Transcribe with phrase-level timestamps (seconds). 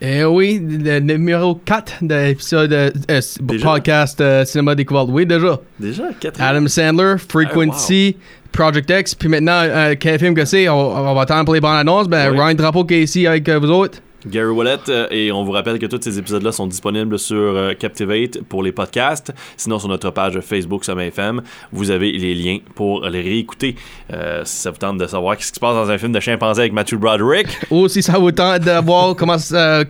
[0.00, 3.20] Eh oui, le numéro 4 de l'épisode euh, euh,
[3.60, 5.08] podcast euh, Cinéma Découverte.
[5.10, 5.58] Oui, déjà.
[5.80, 8.16] Déjà, 4 Adam Sandler, Frequency,
[8.52, 9.14] Project X.
[9.16, 10.68] Puis maintenant, euh, quel film que c'est?
[10.68, 12.06] On, on va attendre pour les bandes annonces.
[12.08, 12.38] Ben, Oui.
[12.38, 13.98] Ryan Drapeau qui est ici avec vous autres.
[14.26, 17.72] Gary Wallet, euh, et on vous rappelle que tous ces épisodes-là sont disponibles sur euh,
[17.74, 19.32] Captivate pour les podcasts.
[19.56, 21.42] Sinon, sur notre page Facebook Sommet FM,
[21.72, 23.76] vous avez les liens pour les réécouter.
[24.12, 26.20] Euh, si ça vous tente de savoir ce qui se passe dans un film de
[26.20, 29.84] chimpanzé avec Matthew Broderick, Ou si ça vous tente de voir comment euh,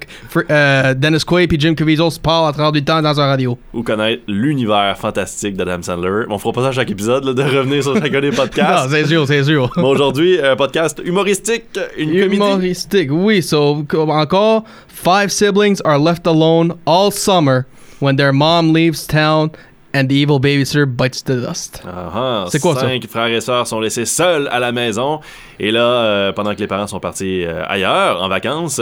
[0.51, 3.59] euh, Dennis Quaid et Jim Caviezel se parlent à travers du temps dans un radio.
[3.73, 6.25] ou connaître l'univers fantastique d'Adam Sandler.
[6.29, 8.91] On fera pas ça à chaque épisode, là, de revenir sur chacun des Non, podcasts.
[8.91, 9.71] c'est sûr, c'est sûr.
[9.77, 11.65] Mais aujourd'hui, un podcast humoristique,
[11.97, 12.37] une comédie.
[12.37, 13.43] Humoristique, oui.
[13.43, 17.67] So, comme encore, five siblings are left alone all summer
[18.01, 19.51] when their mom leaves town
[19.95, 21.81] and the evil babysitter bites the dust.
[21.87, 22.81] Ah, ah, C'est quoi ça?
[22.83, 25.21] Cinq frères et sœurs sont laissés seuls à la maison.
[25.59, 28.81] Et là, euh, pendant que les parents sont partis euh, ailleurs, en vacances,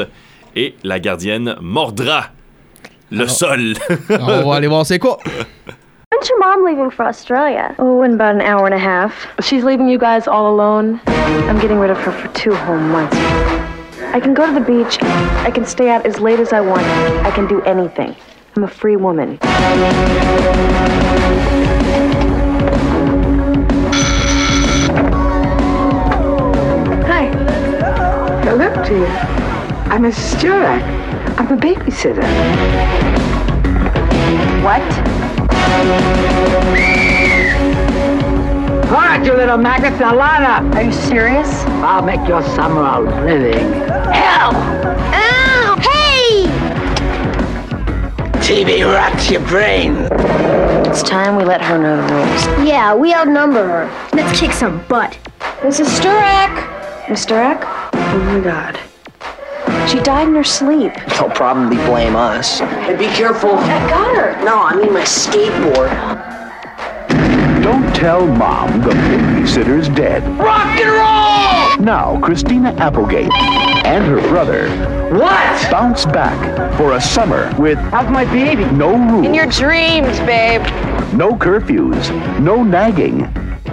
[0.56, 2.26] et la gardienne mordra
[3.10, 3.74] le Alors- sol.
[4.10, 5.18] On va aller voir c'est quoi.
[6.12, 7.74] When's your mom leaving for Australia?
[7.78, 9.26] Oh, in about an hour and a half.
[9.42, 11.00] She's leaving you guys all alone?
[11.48, 13.16] I'm getting rid of her for two whole months.
[14.12, 14.98] I can go to the beach.
[15.02, 16.82] I can stay out as late as I want.
[17.26, 18.14] I can do anything.
[18.56, 19.38] I'm a free woman.
[27.04, 27.26] Hi.
[28.44, 29.06] Hello to you.
[29.92, 30.40] I'm Mrs.
[30.40, 30.82] Jurak.
[31.38, 32.24] I'm a babysitter.
[34.62, 34.82] What?
[38.86, 40.76] All right, you little maggots, now line up.
[40.76, 41.64] Are you serious?
[41.82, 43.72] I'll make your summer a living
[44.12, 44.52] hell.
[44.54, 45.76] Ow!
[45.80, 46.46] Hey!
[48.38, 49.96] TV rots your brain.
[50.86, 52.68] It's time we let her know the rules.
[52.68, 54.08] Yeah, we outnumber her.
[54.12, 55.18] Let's kick some butt.
[55.62, 55.86] Mrs.
[55.98, 56.54] Sturak!
[57.06, 57.26] Mr.
[57.26, 57.90] Sturak?
[57.92, 58.78] Oh my god.
[59.90, 60.92] She died in her sleep.
[61.08, 62.60] They'll probably blame us.
[62.60, 63.50] And be careful.
[63.50, 64.44] I got her.
[64.44, 66.15] No, I mean my skateboard.
[67.66, 70.22] Don't tell mom the babysitter's dead.
[70.38, 71.84] Rock and roll!
[71.84, 73.32] Now, Christina Applegate
[73.84, 74.68] and her brother
[75.12, 75.68] What?
[75.70, 76.38] bounce back
[76.76, 78.64] for a summer with How's my baby?
[78.66, 80.62] no rules, In your dreams, babe.
[81.12, 83.22] no curfews, no nagging,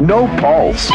[0.01, 0.89] no pulse.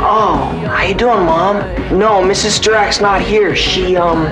[0.00, 1.56] Oh, how you doing, Mom?
[1.98, 2.50] No, Mrs.
[2.60, 3.56] Sturak's not here.
[3.56, 4.26] She, um,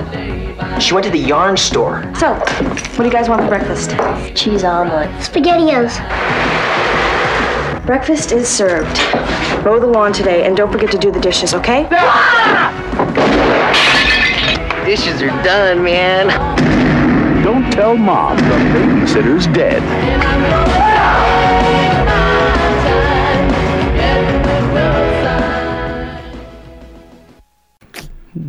[0.79, 2.03] she went to the yarn store.
[2.15, 3.89] So, what do you guys want for breakfast?
[4.35, 5.09] Cheese omelet.
[5.19, 6.46] SpaghettiOs.
[7.87, 8.97] Breakfast is served.
[9.63, 11.83] Mow the lawn today, and don't forget to do the dishes, okay?
[14.85, 16.27] Dishes are done, man.
[17.45, 19.81] Don't tell mom the babysitter's dead.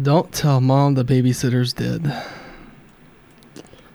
[0.03, 2.13] Don't tell mom the babysitter's dead.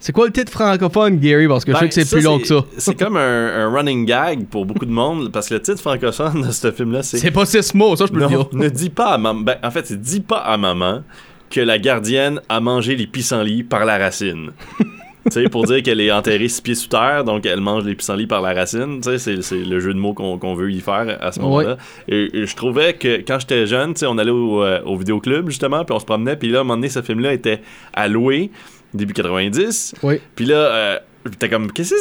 [0.03, 1.47] C'est quoi le titre francophone, Gary?
[1.47, 2.65] Parce que je sais Ben, que c'est plus long que ça.
[2.77, 6.41] C'est comme un, un running gag pour beaucoup de monde, parce que le titre francophone
[6.41, 8.45] de ce film-là, c'est C'est pas six mots, ça je peux le dire.
[8.51, 9.39] ne dis pas à maman.
[9.39, 11.03] Ben, en fait, c'est dis pas à maman
[11.49, 14.51] que la gardienne a mangé les pissenlits par la racine.
[14.79, 14.85] tu
[15.31, 18.27] sais, pour dire qu'elle est enterrée six pieds sous terre, donc elle mange les pissenlits
[18.27, 18.99] par la racine.
[18.99, 21.77] Tu sais, c'est, le jeu de mots qu'on, veut y faire à ce moment-là.
[22.09, 24.97] Et, et je trouvais que quand j'étais jeune, tu sais, on allait au, euh, au
[24.97, 27.61] vidéoclub, justement, puis on se promenait, puis là, à un moment donné, ce film-là était
[27.93, 28.51] à louer,
[28.93, 29.95] début 90.
[30.03, 30.19] Oui.
[30.35, 30.99] Puis là, euh,
[31.39, 31.95] T'es comme, qu'est-ce que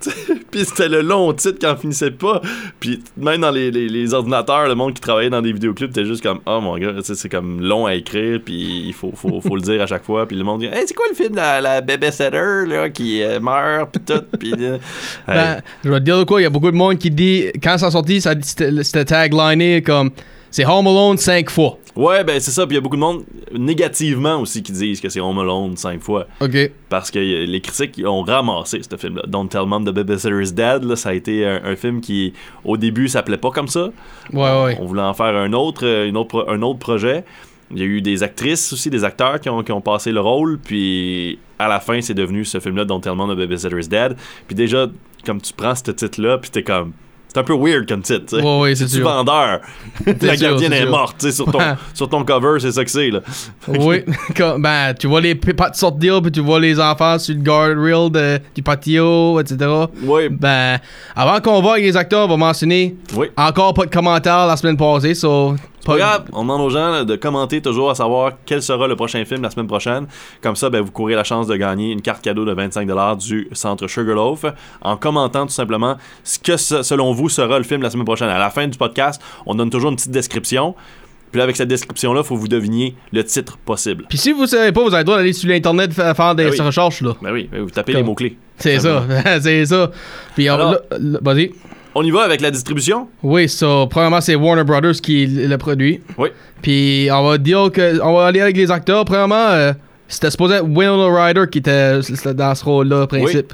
[0.00, 0.34] c'est ça?
[0.50, 2.40] puis c'était le long titre qui en finissait pas.
[2.80, 6.06] Puis même dans les, les, les ordinateurs, le monde qui travaillait dans des vidéoclips, t'es
[6.06, 9.56] juste comme, oh mon gars, c'est comme long à écrire, puis il faut, faut, faut
[9.56, 10.26] le dire à chaque fois.
[10.26, 13.40] Puis le monde dit, hey, c'est quoi le film, la, la babysitter, là, qui euh,
[13.40, 14.24] meurt, puis tout.
[14.38, 14.78] Puis, euh,
[15.26, 17.50] Ben, je vais te dire de quoi, il y a beaucoup de monde qui dit,
[17.62, 20.12] quand ça sorti, ça, c'était c'était tagliné comme,
[20.52, 21.78] c'est Home Alone cinq fois.
[21.96, 22.64] ouais, ben c'est ça.
[22.66, 25.76] Puis il y a beaucoup de monde négativement aussi qui disent que c'est Home Alone
[25.76, 26.26] cinq fois.
[26.40, 26.70] OK.
[26.88, 29.22] Parce que les critiques ont ramassé ce film-là.
[29.26, 32.32] Don't Tell Mom the Babysitter's Dead, là, ça a été un, un film qui,
[32.64, 33.90] au début, s'appelait pas comme ça.
[34.32, 34.76] Ouais, ouais.
[34.80, 37.24] On voulait en faire un autre, euh, une autre, un autre projet.
[37.74, 40.20] Il y a eu des actrices aussi, des acteurs qui ont, qui ont passé le
[40.20, 40.58] rôle.
[40.58, 44.14] Puis à la fin, c'est devenu ce film-là, Don't Tell Mom the Babysitter's Dead.
[44.46, 44.86] Puis déjà,
[45.24, 46.92] comme tu prends ce titre-là, puis t'es comme.
[47.32, 48.26] C'est un peu weird comme titre.
[48.28, 48.42] tu sais.
[48.42, 49.04] Ouais, ouais, c'est du sûr.
[49.08, 49.60] vendeur?
[50.20, 51.16] La gardienne est morte.
[51.18, 51.58] tu sais, Sur ton,
[51.94, 53.10] sur ton cover, c'est ça que c'est.
[53.10, 53.20] là.
[53.68, 54.02] Oui,
[54.58, 58.40] ben, tu vois les pattes sortir, puis tu vois les enfants sur le guardrail de-
[58.54, 59.56] du patio, etc.
[60.02, 60.28] Oui.
[60.28, 60.78] Ben,
[61.16, 63.28] avant qu'on voit les acteurs, on va mentionner Oui.
[63.36, 65.54] encore pas de commentaires la semaine passée, so,
[65.84, 68.94] Pas grave, on demande aux gens là, de commenter toujours à savoir quel sera le
[68.94, 70.06] prochain film la semaine prochaine.
[70.40, 73.48] Comme ça, ben, vous courez la chance de gagner une carte cadeau de 25$ du
[73.52, 74.44] centre Sugarloaf
[74.82, 78.28] en commentant tout simplement ce que selon vous sera le film la semaine prochaine.
[78.28, 80.74] À la fin du podcast, on donne toujours une petite description.
[81.30, 84.04] Puis là, avec cette description-là, faut que vous deviniez le titre possible.
[84.08, 86.44] Puis si vous savez pas, vous avez le droit d'aller sur l'internet fa- faire des
[86.44, 86.60] Ben oui.
[86.60, 87.14] recherches là.
[87.22, 88.36] Ben oui, ben vous tapez Comme- les mots-clés.
[88.58, 89.02] C'est ça,
[89.40, 89.90] c'est ça.
[90.34, 90.76] Puis on-
[91.22, 91.50] vas-y.
[91.94, 93.08] On y va avec la distribution?
[93.22, 96.00] Oui, so, premièrement, c'est Warner Brothers qui le produit.
[96.18, 96.28] Oui.
[96.62, 98.00] Puis on va dire que.
[98.02, 99.04] On va aller avec les acteurs.
[99.04, 99.72] Premièrement, euh,
[100.08, 101.98] c'était supposé être Winona Ryder qui était
[102.34, 103.52] dans ce rôle-là, principe.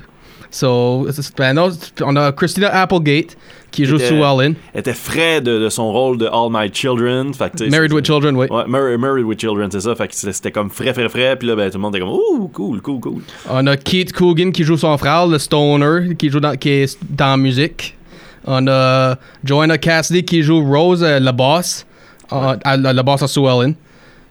[0.50, 1.06] So,
[1.36, 1.70] ben non,
[2.02, 3.36] on a Christina Applegate
[3.70, 4.54] qui joue était- Sue Ellen.
[4.72, 7.34] Elle était frais de, de son rôle de All My Children.
[7.34, 8.46] Fait que, Married with Children, oui.
[8.50, 9.94] Ouais, Married with Children, c'est ça.
[9.94, 11.36] Fait que c'était comme frais, frais, frais.
[11.36, 13.22] Puis là, ben, tout le monde était comme, ouh, cool, cool, cool.
[13.50, 16.98] On a Keith Coogan qui joue son frère, le Stoner, qui, joue dans, qui est
[17.10, 17.96] dans la musique.
[18.46, 21.84] On a Joanna Cassidy qui joue Rose, euh, le boss,
[22.32, 23.74] euh, le boss à Sue Ellen.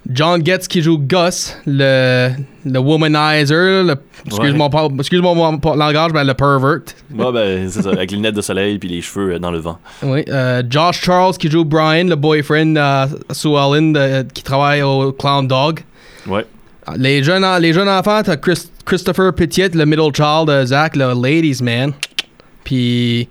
[0.10, 2.30] John Getz qui joue Gus, le,
[2.66, 3.96] le womanizer, le,
[4.26, 6.80] excuse-moi pas- excuse-moi mon mon langage, mais le pervert.
[7.14, 7.90] Ouais, ben, c'est ça.
[7.90, 9.78] Avec les lunettes de soleil puis les cheveux euh, dans le vent.
[10.04, 14.82] Oui, euh, Josh Charles qui joue Brian, le boyfriend à Sue Ellen, de- qui travaille
[14.82, 15.82] au Clown Dog.
[16.26, 16.46] Ouais.
[16.96, 21.14] Les jeunes, les jeunes enfants, t'as Chris- Christopher Petit, le middle child de Zach, le
[21.22, 21.92] ladies man.
[22.64, 23.28] Puis,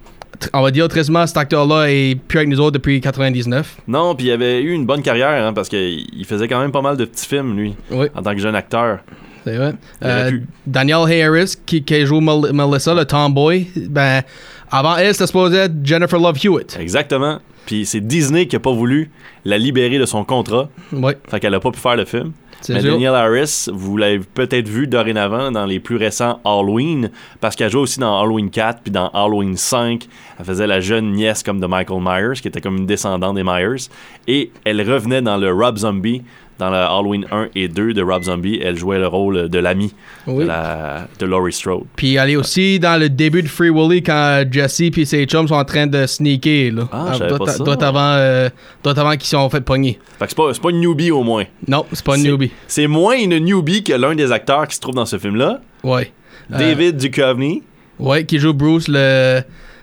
[0.53, 3.77] on va dire tristement, cet acteur-là est plus avec nous autres depuis 99.
[3.89, 6.83] Non, puis il avait eu une bonne carrière, hein, parce qu'il faisait quand même pas
[6.83, 9.01] mal de petits films, lui, Oui, en tant que jeune acteur.
[9.45, 9.73] c'est vrai.
[10.05, 10.47] Euh, pu.
[10.67, 13.67] Danielle Harris, qui, qui joue Mel- Melissa, le tomboy.
[13.89, 14.23] Ben,
[14.71, 16.77] avant elle, c'était supposé être Jennifer Love Hewitt.
[16.81, 17.39] Exactement.
[17.67, 19.11] Puis c'est Disney qui a pas voulu
[19.45, 22.33] la libérer de son contrat, Oui, fait qu'elle a pas pu faire le film.
[22.69, 22.93] Mais sûr.
[22.93, 27.11] Danielle Harris, vous l'avez peut-être vu dorénavant dans les plus récents Halloween,
[27.41, 30.09] parce qu'elle joue aussi dans Halloween 4 puis dans Halloween 5.
[30.39, 33.45] Elle faisait la jeune nièce comme de Michael Myers, qui était comme une descendante des
[33.45, 33.89] Myers.
[34.27, 36.23] Et elle revenait dans le Rob Zombie,
[36.59, 38.59] dans le Halloween 1 et 2 de Rob Zombie.
[38.63, 39.95] Elle jouait le rôle de l'ami
[40.27, 40.45] Oui.
[40.45, 41.83] de, la- de Laurie Strode.
[41.97, 45.49] Puis elle est aussi dans le début de Free Willy quand Jesse et ses chums
[45.49, 46.73] sont en train de sneaker.
[46.73, 46.89] Là.
[46.93, 47.65] Ah, savais doit, pas ça.
[47.87, 48.49] avant, euh,
[48.85, 49.99] avant qu'ils sont fait pogner.
[50.19, 51.45] Fait que c'est pas, pas une newbie au moins.
[51.69, 52.51] Non, c'est pas une newbie.
[52.67, 56.13] C'est moins une newbie que l'un des acteurs qui se trouve dans ce film-là, Ouais.
[56.53, 57.63] Euh, David Duchovny.
[57.99, 59.41] Ouais, qui joue Bruce, le.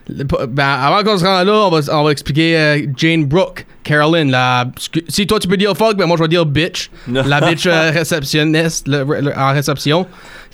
[0.09, 4.25] Ben, avant qu'on se rende là, on va, on va expliquer euh, Jane Brooke, Carolyn.
[4.29, 4.65] La,
[5.07, 6.89] si toi tu peux dire fuck, ben moi je vais dire bitch.
[7.07, 10.05] la bitch euh, réceptionniste le- le- en réception.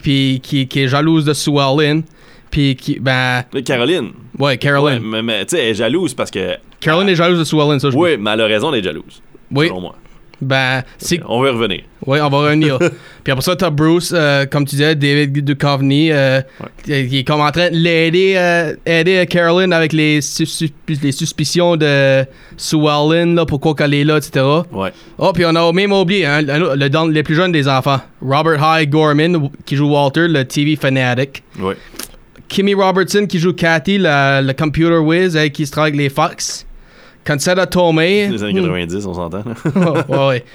[0.01, 2.03] Puis qui, qui est jalouse de Sue Ellen.
[2.51, 2.99] Puis qui.
[2.99, 3.43] Ben.
[3.65, 4.11] Caroline.
[4.37, 4.99] Ouais, Ouais, Carolyn.
[5.03, 6.55] mais, mais, tu sais, elle est jalouse parce que.
[6.79, 9.21] Carolyn est jalouse de Sue Ellen, ça je Oui, mais elle a raison d'être jalouse.
[9.51, 9.67] Oui.
[9.67, 9.95] Selon moi.
[10.41, 11.19] Ben, c'est.
[11.27, 11.81] On va y revenir.
[12.07, 12.77] Oui, on va revenir.
[13.23, 16.41] Puis après ça, t'as Bruce, euh, comme tu disais, David Duchovny, euh,
[16.85, 21.75] qui est comme en train de l'aider, euh, aider Carolyn avec les, sus- les suspicions
[21.75, 22.23] de
[22.55, 24.45] Sue là, pourquoi qu'elle est là, etc.
[24.71, 24.91] Ouais.
[25.17, 27.99] Oh, puis on a même oublié, hein, le, le, dans- le plus jeune des enfants,
[28.21, 31.43] Robert High Gorman, qui joue Walter, le TV fanatic.
[31.59, 31.75] Ouais.
[32.47, 36.09] Kimmy Robertson, qui joue Cathy, la, le computer whiz, elle, qui se travaille avec les
[36.09, 36.65] Fox.
[37.25, 38.27] Concetta Tomei.
[38.29, 39.43] Les années hmm, 90, on s'entend.
[39.45, 40.03] là.
[40.09, 40.45] ouais, ouais.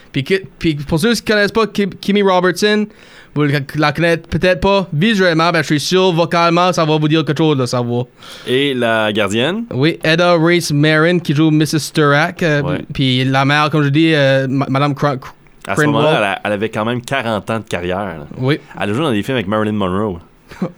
[0.59, 2.87] Puis, pour ceux qui connaissent pas Kim- Kimmy Robertson,
[3.35, 3.43] vous
[3.77, 7.39] la connaissez peut-être pas visuellement, ben je suis sûr vocalement ça va vous dire quelque
[7.39, 8.03] chose, là, ça va.
[8.47, 9.65] Et la gardienne?
[9.73, 11.79] Oui, Edda Race Marin qui joue Mrs.
[11.81, 12.85] Sturak, euh, Ouais.
[12.93, 15.19] puis la mère, comme je dis, euh, ma- Madame Cra-
[15.67, 17.99] À ce moment-là, elle, a- elle avait quand même 40 ans de carrière.
[18.19, 18.27] là.
[18.39, 18.59] Oui.
[18.81, 20.19] Elle a joué dans des films avec Marilyn Monroe.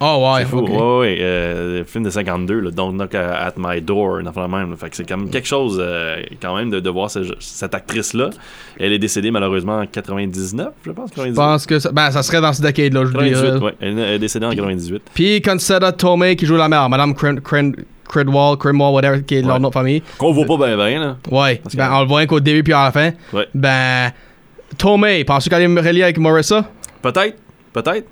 [0.00, 0.40] Oh, ouais.
[0.42, 0.58] C'est fou.
[0.58, 0.68] ok.
[0.70, 1.18] Ouais, ouais.
[1.20, 4.70] euh, film de 52, là, Don't Knock at My Door, une affaire même.
[4.70, 4.76] là.
[4.76, 7.74] Fait que c'est quand même quelque chose, euh, quand même, de, de voir ce- cette
[7.74, 8.30] actrice-là.
[8.78, 11.10] Elle est décédée, malheureusement, en 99, je pense.
[11.10, 11.34] Je 98.
[11.36, 13.30] pense que ça, ben, ça serait dans ce decade-là, je dirais.
[13.30, 13.74] 98, ouais.
[13.80, 15.02] Elle est décédée en 98.
[15.14, 17.74] Puis Concetta Tomei qui joue la mère, Madame Credwell,
[18.08, 19.60] Cranwell, whatever, qui est leur Ouais.
[19.60, 20.02] nom de famille.
[20.16, 21.16] Qu'on voit pas bien, bien, là.
[21.30, 23.10] Ouais, Parce que- ben, on le voit qu'au début puis à la fin.
[23.32, 23.48] Ouais.
[23.54, 24.12] Ben,
[24.78, 26.64] Tomei, penses-tu qu'elle est me relier avec Marissa?
[27.02, 27.36] Peut-être,
[27.72, 28.06] peut-être.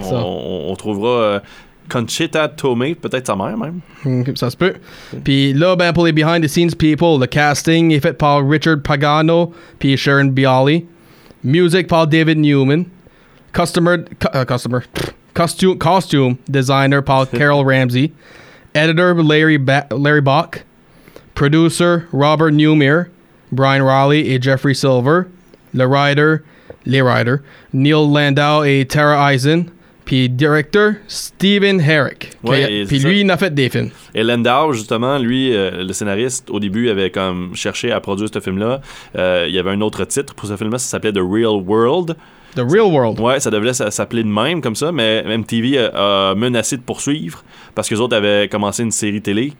[0.00, 1.40] On, on- on trouvera euh,
[1.88, 3.80] Conchita Tomei, peut-être sa mère même.
[4.04, 4.74] Hmm, Ça se peut.
[5.24, 8.80] Puis là, ben, pour les behind the scenes people, le casting est fait par Richard
[8.82, 10.86] Pagano puis Sharon Bialy.
[11.44, 12.84] Music par David Newman.
[13.52, 14.78] Customer, cu- euh, customer,
[15.34, 18.12] costume, costume designer par Carol Ramsey.
[18.74, 20.64] Editor Larry, ba Larry Bach.
[21.34, 23.06] Producer Robert Newmere,
[23.50, 25.22] Brian Raleigh et Jeffrey Silver.
[25.74, 26.36] Le writer,
[26.86, 27.38] les writers,
[27.72, 29.66] Neil Landau et Tara Eisen.
[30.04, 32.30] Puis directeur, Stephen Herrick.
[32.42, 33.90] Ouais, Puis lui, il a fait des films.
[34.14, 38.40] Et Landau, justement, lui, euh, le scénariste, au début, avait comme cherché à produire ce
[38.40, 38.80] film-là.
[39.16, 42.16] Euh, il y avait un autre titre pour ce film-là, ça s'appelait The Real World.
[42.56, 43.20] The Real World.
[43.20, 47.44] Ouais, ça devait s'appeler de même, comme ça, mais MTV a, a menacé de poursuivre
[47.74, 49.52] parce que les autres avaient commencé une série télé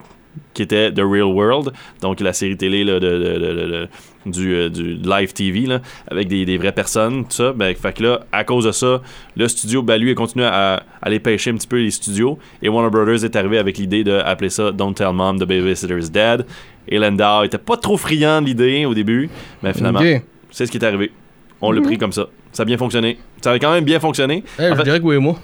[0.54, 3.88] qui était The Real World, donc la série télé là, de,
[4.26, 7.52] du, euh, du live TV, là, avec des, des vraies personnes, tout ça.
[7.52, 9.00] Ben, fait que là, à cause de ça,
[9.36, 12.38] le studio, ben, lui, a continué à, à aller pêcher un petit peu les studios,
[12.62, 16.46] et Warner Brothers est arrivé avec l'idée d'appeler ça Don't Tell Mom the Babysitter's Dead.
[16.88, 19.30] Et Landau était pas trop friand de l'idée au début,
[19.62, 20.22] mais finalement, Ok.
[20.50, 21.12] c'est ce qui est arrivé.
[21.60, 22.26] On l'a pris comme ça.
[22.50, 23.18] Ça a bien fonctionné.
[23.40, 24.42] Ça a quand même bien fonctionné.
[24.58, 25.38] Eh, En je fait- dirais que oui, moi.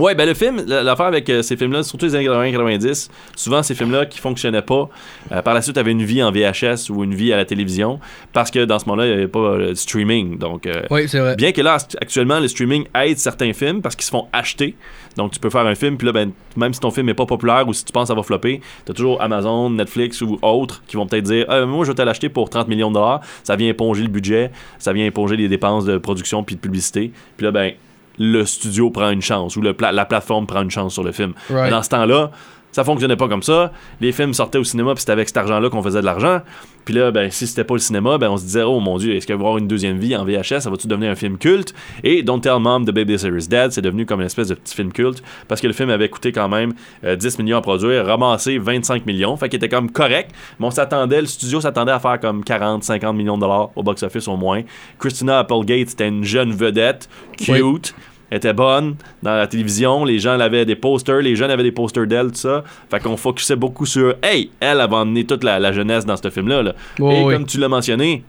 [0.00, 3.74] Ouais, ben le film, l'affaire avec euh, ces films-là, surtout les années 80-90, souvent ces
[3.74, 4.88] films-là qui fonctionnaient pas,
[5.32, 8.00] euh, par la suite avaient une vie en VHS ou une vie à la télévision,
[8.32, 10.38] parce que dans ce moment-là, il n'y avait pas euh, de streaming.
[10.38, 11.36] Donc, euh, Oui, c'est vrai.
[11.36, 14.74] bien que là, act- actuellement, le streaming aide certains films parce qu'ils se font acheter.
[15.16, 17.26] Donc, tu peux faire un film, puis là, ben, même si ton film n'est pas
[17.26, 20.82] populaire ou si tu penses ça va flopper, tu as toujours Amazon, Netflix ou autres
[20.86, 23.20] qui vont peut-être dire Ah, Moi, je vais te l'acheter pour 30 millions de dollars.
[23.42, 27.12] Ça vient éponger le budget, ça vient éponger les dépenses de production puis de publicité.
[27.36, 27.72] Puis là, ben,
[28.18, 31.12] le studio prend une chance ou le pla- la plateforme prend une chance sur le
[31.12, 31.32] film.
[31.50, 31.70] Right.
[31.70, 32.30] Dans ce temps-là,
[32.72, 33.72] ça fonctionnait pas comme ça.
[34.00, 36.40] Les films sortaient au cinéma, puis c'était avec cet argent-là qu'on faisait de l'argent.
[36.84, 39.14] Puis là, ben, si c'était pas le cinéma, ben, on se disait, oh mon Dieu,
[39.14, 41.38] est-ce qu'il va y avoir une deuxième vie en VHS Ça va-tu devenir un film
[41.38, 41.74] culte?
[42.02, 44.74] Et Don't Tell Mom The Baby Is Dead, c'est devenu comme une espèce de petit
[44.74, 46.72] film culte parce que le film avait coûté quand même
[47.04, 49.36] euh, 10 millions à produire, ramassé 25 millions.
[49.36, 50.32] Fait qu'il était comme correct.
[50.58, 53.82] Mais on s'attendait, le studio s'attendait à faire comme 40, 50 millions de dollars au
[53.82, 54.62] box-office au moins.
[54.98, 57.94] Christina Applegate, c'était une jeune vedette, cute.
[57.96, 58.04] Oui.
[58.32, 62.06] Était bonne dans la télévision, les gens avaient des posters, les jeunes avaient des posters
[62.06, 62.62] d'elle, tout ça.
[62.90, 66.30] Fait qu'on focusait beaucoup sur Hey, elle avait emmené toute la, la jeunesse dans ce
[66.30, 66.62] film-là.
[66.62, 66.74] là.
[67.00, 67.34] Oh, Et oui.
[67.34, 68.22] comme tu l'as mentionné,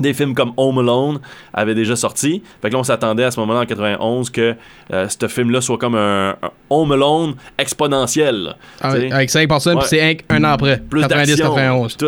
[0.00, 1.20] des films comme Home Alone
[1.52, 2.42] avaient déjà sorti.
[2.60, 4.54] Fait que là, on s'attendait à ce moment-là, en 91, que
[4.92, 8.34] euh, ce film-là soit comme un, un Home Alone exponentiel.
[8.42, 8.56] là.
[8.80, 9.80] Avec, T'sais, avec 5 personnes, Ouais.
[9.80, 10.78] puis c'est un, un an après.
[10.90, 11.96] plus d'action, 90-91.
[11.96, 12.06] tout.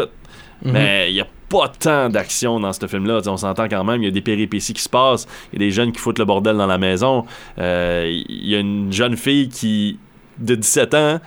[0.63, 3.21] Mais il y a pas tant d'action dans ce film-là.
[3.27, 5.67] On s'entend quand même, il y a des péripéties qui se passent, il y a
[5.67, 7.25] des jeunes qui foutent le bordel dans la maison.
[7.59, 9.99] Euh, Il y a une jeune fille qui
[10.39, 11.21] de 17 ans,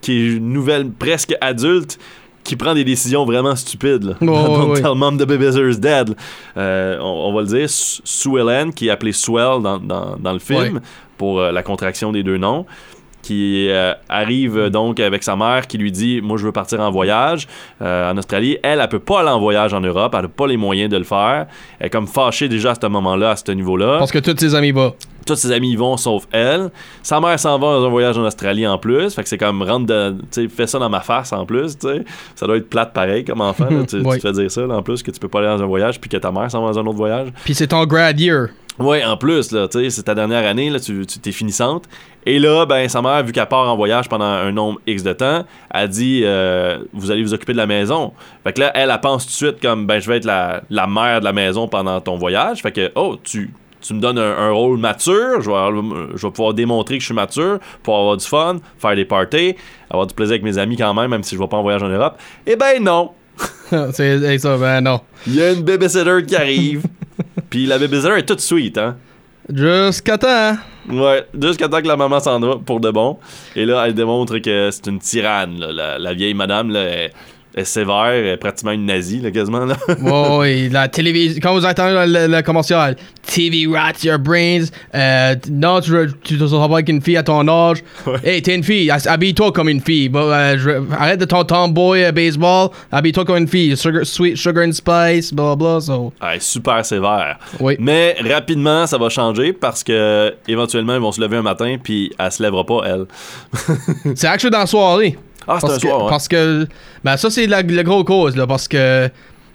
[0.00, 1.98] qui est une nouvelle presque adulte,
[2.44, 4.04] qui prend des décisions vraiment stupides.
[4.04, 4.14] Là.
[4.20, 4.80] Ouais.
[4.80, 6.14] Tell Mom the Baby's Dead.
[6.56, 10.16] Euh, on, on va le dire, Su- Sue Ellen, qui est appelée Swell dans, dans,
[10.16, 10.80] dans le film,
[11.18, 12.64] pour euh, la contraction des deux noms
[13.26, 16.78] qui euh, arrive euh, donc avec sa mère qui lui dit moi je veux partir
[16.80, 17.48] en voyage
[17.82, 18.56] euh, en Australie.
[18.62, 20.14] Elle elle peut pas aller en voyage en Europe.
[20.16, 21.46] Elle a pas les moyens de le faire.
[21.80, 23.98] Elle est comme fâchée déjà à ce moment-là à ce niveau-là.
[23.98, 24.94] Parce que tous ses amis vont.
[25.26, 26.70] Tous ses amis y vont sauf elle.
[27.02, 29.14] Sa mère s'en va dans un voyage en Australie en plus.
[29.14, 30.16] Fait que c'est comme rentre de.
[30.30, 32.04] Tu sais, fais ça dans ma face en plus, tu sais.
[32.34, 33.68] Ça doit être plate pareil comme enfant.
[33.70, 33.76] là.
[33.86, 35.66] Tu, te fais dire ça là, en plus que tu peux pas aller dans un
[35.66, 37.28] voyage puis que ta mère s'en va dans un autre voyage.
[37.44, 38.48] Puis c'est ton grad year.
[38.78, 41.84] Ouais, en plus, là, tu sais, c'est ta dernière année, là, tu, tu t'es finissante.
[42.26, 45.12] Et là, ben, sa mère, vu qu'elle part en voyage pendant un nombre X de
[45.14, 48.12] temps, a dit euh, Vous allez vous occuper de la maison.
[48.44, 50.62] Fait que là, elle, elle pense tout de suite comme Ben, je vais être la,
[50.68, 52.60] la mère de la maison pendant ton voyage.
[52.62, 53.50] Fait que, oh, tu.
[53.86, 55.72] Tu me donnes un, un rôle mature, je vais, avoir-
[56.16, 59.54] je vais pouvoir démontrer que je suis mature, pour avoir du fun, faire des parties,
[59.90, 61.82] avoir du plaisir avec mes amis quand même, même si je vais pas en voyage
[61.82, 62.18] en Europe.
[62.46, 63.10] Eh ben non!
[63.92, 65.00] c'est c'est ça, ben non.
[65.26, 66.82] Il y a une babysitter qui arrive,
[67.50, 68.96] puis la babysitter est toute sweet, hein?
[69.52, 70.56] Jusqu'à temps.
[70.88, 73.18] Ouais, jusqu'à temps que la maman s'en va pour de bon.
[73.54, 75.58] Et là, elle démontre que c'est une tyranne.
[75.60, 75.72] là.
[75.72, 77.12] La, la vieille madame, là, elle,
[77.64, 79.64] sévère, est pratiquement une nazie, là, quasiment.
[79.64, 79.76] Là.
[80.02, 81.40] Ouais, ouais, la télévision.
[81.42, 82.96] Quand vous entendez le, le commercial,
[83.26, 84.66] TV rats your brains.
[84.94, 87.82] Euh, non, tu ne te seras pas avec une fille à ton âge.
[88.22, 90.10] Hey, t'es une fille, ha- habille-toi comme une fille.
[90.14, 93.76] Euh, je- arrête de ton tomboy euh, baseball, habille-toi comme une fille.
[93.76, 95.80] Sugar, sweet sugar and spice, blah blah.
[95.80, 96.12] So.
[96.22, 97.38] Est super sévère.
[97.58, 97.76] Oui.
[97.80, 102.12] Mais rapidement, ça va changer parce que éventuellement, ils vont se lever un matin, puis
[102.18, 103.06] elle se lèvera pas, elle.
[104.14, 105.18] C'est actually dans la soirée.
[105.48, 106.10] Ah, c'est un que, soir, ouais.
[106.10, 106.66] parce que
[107.04, 109.08] ben ça c'est la, la grosse cause là parce que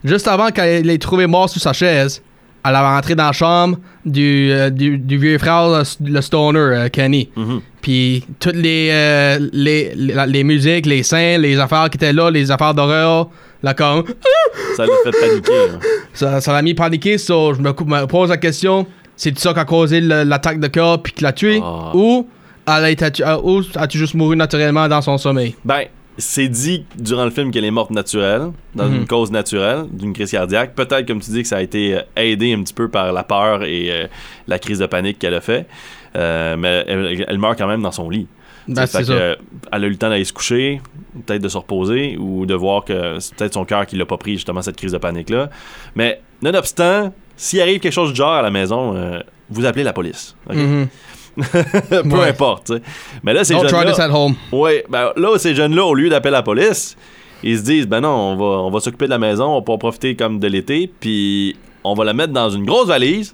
[0.03, 2.21] juste avant qu'elle l'ait trouvé mort sous sa chaise,
[2.63, 6.59] elle avait rentré dans la chambre du, euh, du, du vieux frère le, le stoner
[6.59, 7.29] euh, Kenny.
[7.35, 7.61] Mhm.
[7.81, 12.29] Puis toutes les, euh, les, les les musiques, les scènes, les affaires qui étaient là,
[12.29, 13.29] les affaires d'horreur,
[13.63, 14.03] là comme
[14.77, 15.51] Ça l'a fait paniquer.
[15.51, 15.79] là.
[16.13, 19.65] ça ça l'a mis paniqué, so, je me, pose la question, c'est ça qui a
[19.65, 21.91] causé l'attaque de cœur puis qui l'a tué Ah.
[21.95, 22.27] ou
[22.67, 25.55] elle a été tu- euh, ou as-tu juste mouru naturellement dans son sommeil?
[25.65, 25.83] Ben,
[26.17, 28.95] c'est dit durant le film qu'elle est morte naturelle, dans Mhm.
[28.97, 30.75] une cause naturelle, d'une crise cardiaque.
[30.75, 33.23] Peut-être, comme tu dis, que ça a été euh, aidé un petit peu par la
[33.23, 34.07] peur et euh,
[34.47, 35.67] la crise de panique qu'elle a fait.
[36.15, 38.27] Euh, mais elle, elle meurt quand même dans son lit.
[38.67, 39.13] Ben, Fait que, ça.
[39.13, 39.35] euh,
[39.71, 40.81] elle a eu le temps d'aller se coucher,
[41.25, 44.17] peut-être de se reposer ou de voir que c'est peut-être son cœur qui l'a pas
[44.17, 45.49] pris, justement, cette crise de panique-là.
[45.95, 49.93] Mais, nonobstant, s'il arrive quelque chose du genre à la maison, euh, vous appelez la
[49.93, 50.35] police.
[50.47, 50.55] ok?
[50.55, 50.87] Mhm.
[51.89, 52.29] Peu Ouais.
[52.29, 52.71] importe.
[53.23, 54.35] Mais là, ces Don't try jeunes-là- this at home.
[54.51, 56.95] oui, ben là, ces jeunes-là, au lieu d'appeler la police,
[57.43, 59.61] ils se disent, ben non, on va, on va s'occuper de la maison, on va
[59.61, 63.33] pouvoir profiter comme de l'été, puis on va la mettre dans une grosse valise,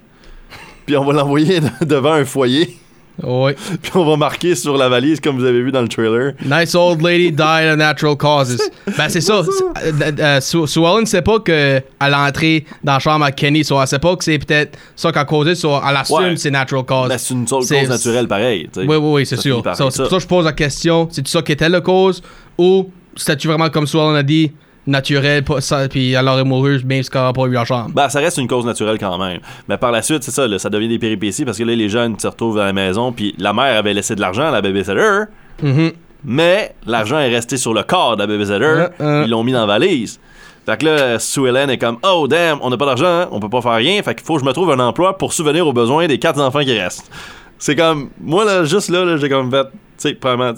[0.85, 2.77] puis on va l'envoyer devant un foyer,
[3.23, 3.53] Oui.
[3.81, 6.33] puis on va marquer sur la valise, comme vous avez vu dans le trailer.
[6.45, 8.57] Nice old lady died of natural causes.
[8.97, 9.41] ben, c'est ça.
[10.41, 13.99] Sue Ellen sait pas qu'elle est entrée dans la chambre à Kenny, so elle sait
[13.99, 16.37] pas que c'est peut-être ça qui a causé, so elle assume Ouais.
[16.37, 17.09] c'est natural cause.
[17.09, 18.69] Ben, c'est une cause naturelle pareil.
[18.75, 19.63] Oui, oui, oui, c'est sûr.
[19.75, 20.15] So, c'est pour ça.
[20.17, 22.21] que je pose la question c'est ça qui était la cause
[22.57, 24.51] ou c'était-tu vraiment comme Sue Ellen a dit
[24.87, 27.91] naturel, pas ça, puis aurait mouru même elle n'aurait pas eu la chambre.
[27.93, 29.39] Ben, ça reste une cause naturelle quand même.
[29.67, 31.89] Mais par la suite, c'est ça, là, ça devient des péripéties parce que là, les
[31.89, 34.61] jeunes se retrouvent à la maison, puis la mère avait laissé de l'argent à la
[34.61, 35.23] babysitter,
[35.61, 35.91] Mhm.
[36.23, 39.23] mais l'argent est resté sur le corps de la babysitter, Euh, euh.
[39.25, 40.19] ils l'ont mis dans la valise.
[40.65, 43.47] Fait que là, Sue Ellen est comme Oh damn, on n'a pas d'argent, on peut
[43.49, 45.71] pas faire rien, fait qu'il faut que je me trouve un emploi pour subvenir aux
[45.73, 47.09] besoins des quatre enfants qui restent.
[47.57, 50.53] C'est comme, moi là, juste là, là, j'ai comme fait, tu sais, premièrement,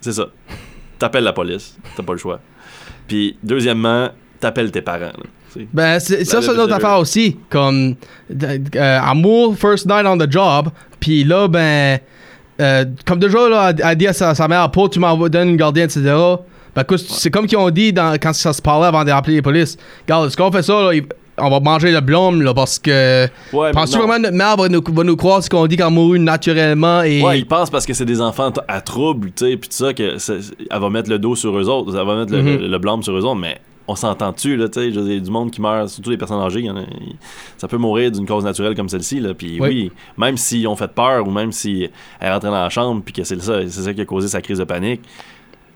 [0.00, 0.26] c'est ça.
[0.98, 2.40] T'appelles la police, t'as pas le choix.
[3.12, 4.08] Puis, deuxièmement,
[4.40, 5.00] t'appelles tes parents.
[5.00, 5.62] là.
[5.74, 6.86] Ben, c'est- ça, La c'est une autre babysitter.
[6.86, 7.36] affaire aussi.
[7.50, 7.94] Comme,
[8.42, 10.70] euh, amour, first night on the job.
[10.98, 11.98] Puis là, ben,
[12.58, 15.50] euh, comme déjà, là, elle a dit à sa, sa mère, Paul, tu m'envoies donner
[15.50, 16.00] une gardienne, etc.
[16.74, 19.42] Ben, écoute, c'est comme qu'ils ont dit dans, quand ça se parlait avant d'appeler les
[19.42, 19.76] polices.
[20.06, 21.04] Regarde, est-ce qu'on fait ça, là, il-
[21.38, 23.26] on va manger le blâme, là, parce que.
[23.52, 25.86] Ouais, Penses-tu vraiment que notre mère va nous, va nous croire ce qu'on dit qu'elle
[25.86, 27.22] a mouru naturellement et.
[27.22, 29.94] Ouais, ils pensent parce que c'est des enfants à trouble, tu sais, puis tout ça,
[29.94, 30.16] que
[30.70, 33.02] elle va mettre le dos sur eux autres, elle va mettre le, le- le blâme
[33.02, 33.58] sur eux autres, mais
[33.88, 36.70] on s'entend-tu, là, tu sais, du monde qui meurt, surtout les personnes âgées, il y
[36.70, 37.16] en a- il-
[37.56, 39.68] ça peut mourir d'une cause naturelle comme celle-ci, là, puis Oui.
[39.68, 41.88] oui, même s'ils ont fait peur ou même si
[42.20, 44.28] elle est rentrée dans la chambre, puis que c'est ça, c'est ça qui a causé
[44.28, 45.00] sa crise de panique,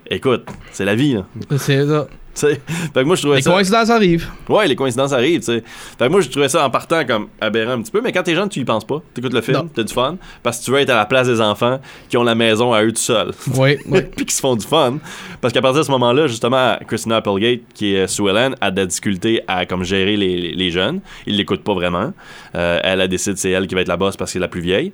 [0.09, 1.25] écoute, c'est la vie, là,
[1.57, 2.07] C'est ça.
[2.39, 2.61] tu sais.
[2.93, 3.51] Fait que moi, je trouvais Les ça...
[3.51, 4.27] coïncidences arrivent.
[4.49, 5.63] Ouais, les coïncidences arrivent, tu sais.
[5.97, 8.23] Fait que moi, je trouvais ça en partant comme aberrant un petit peu, mais quand
[8.23, 9.01] t'es jeune, tu y penses pas.
[9.13, 11.41] T'écoutes le film, t'as du fun, parce que tu veux être à la place des
[11.41, 11.79] enfants
[12.09, 13.31] qui ont la maison à eux tout seuls.
[13.55, 14.01] Oui, oui.
[14.15, 14.97] puis qui se font du fun.
[15.41, 18.81] Parce qu'à partir de ce moment-là, justement, Christina Applegate, qui est Sue Ellen, a de
[18.81, 20.99] la difficulté à comme gérer les, jeunes.
[21.25, 22.13] Ils l'écoutent pas vraiment.
[22.55, 24.47] Euh, elle a décidé c'est elle qui va être la boss parce que c'est la
[24.47, 24.91] plus vieille.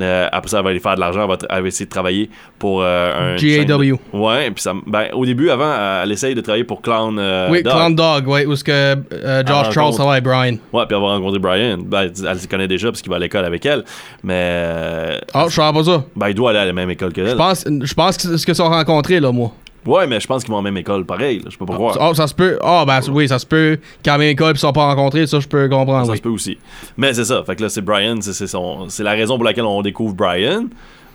[0.00, 1.86] Euh, après ça, elle va aller faire de l'argent, elle va, tra- elle va essayer
[1.86, 3.36] de travailler pour euh, un.
[3.36, 3.98] GAW.
[4.12, 5.72] Ouais, puis ça, ben, au début, avant,
[6.02, 7.16] elle essaye de travailler pour Clown.
[7.18, 7.72] euh, oui, Dog.
[7.72, 9.96] Clown Dog, oui, où est-ce que euh, Josh Ah, Charles contre.
[9.98, 10.56] travaille, Brian.
[10.72, 11.78] Ouais, puis elle va rencontrer Brian.
[11.78, 13.84] Ben, elle se connaît déjà parce qu'il va à l'école avec elle.
[14.22, 15.20] Mais.
[15.32, 16.04] Ah, je savais pas ça.
[16.16, 17.36] ben, il doit aller à la même école que Je elle.
[17.36, 19.52] pense, je pense que c'est ce qu'ils sont rencontrés, là, moi.
[19.86, 21.42] Ouais, mais je pense qu'ils vont à la même école pareil.
[21.48, 21.96] Je peux pas croire.
[22.00, 22.58] Ah, ça se peut.
[22.62, 23.78] Ah, ben oui, ça se peut.
[24.04, 26.06] Quand même école ils sont pas rencontrés, ça, je peux comprendre.
[26.06, 26.18] Ça oui.
[26.18, 26.58] se peut aussi.
[26.96, 27.42] Mais c'est ça.
[27.44, 28.16] Fait que là, c'est Brian.
[28.20, 30.64] c'est- son- la raison pour laquelle on découvre Brian.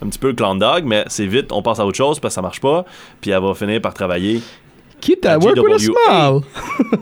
[0.02, 2.34] Un petit peu le clan dog, mais c'est vite, on passe à autre chose parce
[2.34, 2.86] que ça marche pas.
[3.20, 4.42] Puis elle va finir par travailler.
[5.22, 6.42] That À work with a smile.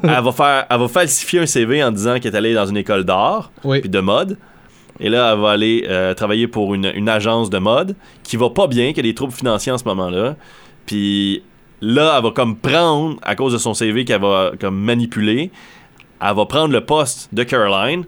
[0.04, 2.78] elle, va faire, elle va falsifier un CV en disant qu'elle est allée dans une
[2.78, 3.82] école d'art Oui.
[3.82, 4.38] puis de mode.
[5.00, 8.50] Et là, elle va aller euh, travailler pour une, une agence de mode qui va
[8.50, 10.36] pas bien, qui a des troubles financiers en ce moment-là.
[10.86, 11.44] Puis
[11.82, 15.52] là, elle va comme prendre, à cause de son CV qu'elle va comme manipuler,
[16.22, 18.06] elle va prendre le poste de Caroline.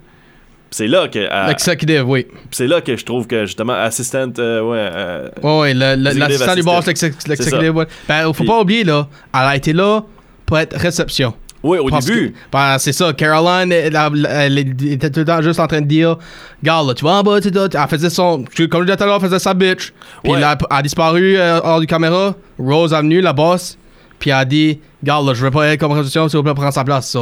[0.71, 2.27] C'est là que elle- L'executive, oui.
[2.51, 6.61] C'est là que je trouve que justement assistant euh, ouais euh, Ouais, Executive l'assistant du
[6.63, 6.85] boss,
[7.27, 7.85] l'executive, ouais.
[8.07, 10.03] Ben, faut pas oublier, là, elle a été là
[10.45, 11.33] pour être réception.
[11.63, 14.57] Ouais au Parce début ben, c'est ça, Caroline, elle, elle- elle
[14.91, 16.17] était tout le temps juste en train de dire
[16.61, 18.43] Regarde, là, tu vas en bas, tu elle faisait son.
[18.69, 19.93] Comme je disais tout à l'heure, elle faisait sa bitch.
[20.23, 20.39] Puis Ouais.
[20.39, 22.35] elle a disparu euh, hors du caméra.
[22.57, 23.77] Rose est venue, la boss.
[24.19, 26.53] Puis elle a dit Regarde, là, je veux pas être comme réception, s'il vous plaît,
[26.53, 27.15] prendre sa place.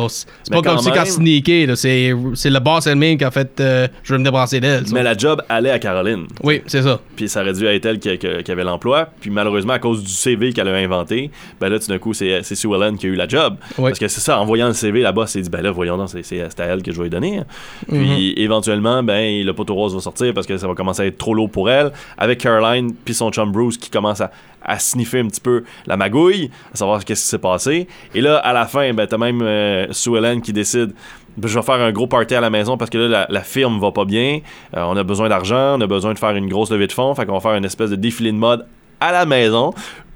[0.43, 1.67] C'est pas comme quand si même- sneaké.
[1.75, 4.83] C'est le boss elle-même qui a fait euh, Je veux me débarrasser d'elle.
[4.91, 6.99] mais la job allait à Caroline Oui, c'est ça.
[7.15, 10.03] puis ça aurait dû être elle qui, qui- qui avait l'emploi puis malheureusement à cause
[10.03, 13.05] du CV qu'elle a inventé ben là tout d'un coup c'est c'est Sue Ellen qui
[13.05, 13.89] a eu la job Oui.
[13.91, 16.09] parce que c'est ça en voyant le CV là-bas c'est dit ben là voyons donc
[16.21, 17.45] c'est à elle que je vais lui donner hein.
[17.89, 17.99] Mhm.
[18.05, 21.17] puis éventuellement ben le poteau rose va sortir parce que ça va commencer à être
[21.17, 24.31] trop lourd pour elle avec Caroline puis son chum Bruce qui commence à,
[24.63, 28.37] à sniffer un petit peu la magouille à savoir qu'est-ce qui s'est passé et là
[28.37, 30.93] à la fin ben t'as même euh, Sue Ellen qui décide
[31.37, 33.41] ben, je vais faire un gros party à la maison parce que là, la, la
[33.41, 34.39] firme va pas bien.
[34.75, 37.13] Euh, on a besoin d'argent, on a besoin de faire une grosse levée de fonds.
[37.13, 38.65] Fait qu'on va faire une espèce de défilé de mode
[38.99, 39.71] à la maison.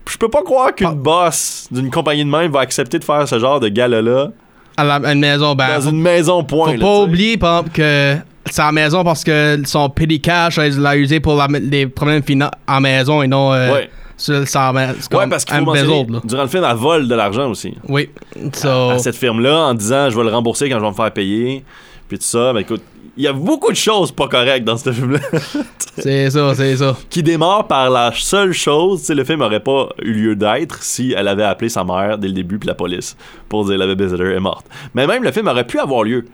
[0.10, 0.96] Je peux pas croire qu'une Ah.
[0.96, 4.30] boss d'une compagnie de même va accepter de faire ce genre de gala-là
[4.78, 5.68] À la une maison, ben.
[5.80, 6.70] dans une maison point.
[6.72, 8.16] Faut là, pas oublier, par exemple, que
[8.48, 12.24] c'est à maison parce que son petty cash, elle l'a usé pour la- les problèmes
[12.24, 13.90] financiers à maison et non euh, Ouais.
[14.22, 17.16] Sur sa ma- c'est Ouais, parce qu'il faut mentionner, durant le film, elle vole de
[17.16, 17.74] l'argent aussi.
[17.88, 18.10] Oui.
[18.54, 21.12] So, À cette firme-là, en disant je vais le rembourser quand je vais me faire
[21.12, 21.64] payer.
[22.08, 22.52] Puis tout ça.
[22.54, 22.82] Mais écoute,
[23.18, 25.20] il y a beaucoup de choses pas correctes dans ce film-là.
[25.98, 26.96] c'est ça, c'est ça.
[27.10, 31.14] qui démarre par la seule chose, tu le film aurait pas eu lieu d'être si
[31.18, 33.16] elle avait appelé sa mère dès le début puis la police
[33.50, 34.66] pour dire la babysitter est morte.
[34.94, 36.26] Mais même le film aurait pu avoir lieu.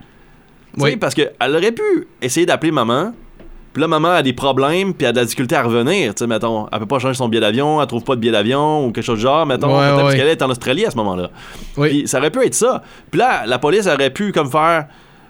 [0.78, 0.95] Oui.
[0.97, 3.13] parce qu'elle aurait pu essayer d'appeler maman.
[3.78, 6.16] Puis là, maman a des problèmes, puis elle a de la difficulté à revenir.
[6.16, 8.32] Tu sais, mettons, elle peut pas changer son billet d'avion, elle trouve pas de billet
[8.32, 9.46] d'avion ou quelque chose du genre.
[9.46, 10.02] Mettons, Ouais, ouais.
[10.02, 11.30] parce qu'elle est en Australie à ce moment-là.
[11.78, 11.90] Oui.
[11.90, 12.82] Puis ça aurait pu être ça.
[13.12, 14.88] Puis là, la police aurait pu comme faire.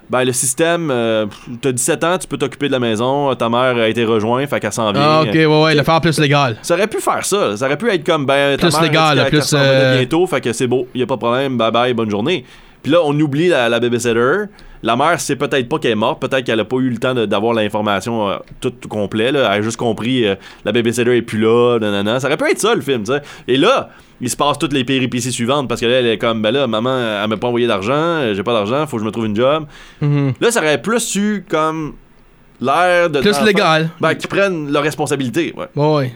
[0.08, 1.26] Ben, le système, euh,
[1.60, 4.58] t'as 17 ans, tu peux t'occuper de la maison, ta mère a été rejointe, fait
[4.60, 5.02] qu'elle s'en vient.
[5.04, 6.56] Ah, ok, ouais, ouais, le faire plus légal.
[6.62, 7.54] Ça aurait pu faire ça.
[7.58, 10.54] Ça aurait pu être comme, ben, ta Plus mère légal, plus, euh, bientôt, fait que
[10.54, 12.46] c'est beau, y a pas de problème, bye bye, bonne journée.
[12.82, 14.44] Puis là, on oublie la, la babysitter.
[14.82, 17.14] La mère sait peut-être pas qu'elle est morte, peut-être qu'elle a pas eu le temps
[17.14, 19.32] d'avoir l'information euh, toute tout complet.
[19.32, 19.40] Là.
[19.52, 22.20] Elle a juste compris euh, la babysitter est plus là, nanana.
[22.20, 23.22] Ça aurait pu être ça le film, tu sais.
[23.48, 26.42] Et là, il se passe toutes les péripéties suivantes parce que là, elle est comme,
[26.42, 29.06] ben là, maman, elle m'a pas envoyé d'argent, euh, j'ai pas d'argent, faut que je
[29.06, 29.66] me trouve une job.
[30.00, 30.34] Mhm.
[30.40, 31.94] Là, ça aurait plus eu comme
[32.60, 33.20] l'air de.
[33.20, 33.90] Plus légal.
[34.00, 36.12] Ben, qui prennent leurs responsabilités, ouais.